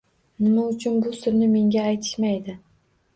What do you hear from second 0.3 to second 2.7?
Nima uchun bu sirni menga aytishmaydi